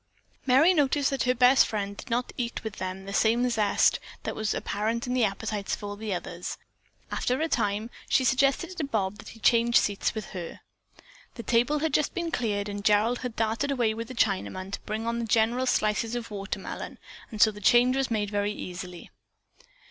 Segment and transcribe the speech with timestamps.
[0.47, 4.49] Merry noticed that her best friend did not eat with the same zest that was
[4.49, 6.57] very apparent in the appetites of all the others,
[7.11, 10.61] and, after a time, she suggested to Bob that he change seats with her.
[11.35, 14.81] The table had just been cleared and Gerald had darted away with the Chinaman to
[14.87, 16.97] bring on the generous slices of watermelon,
[17.29, 19.11] and so the change was made very easily.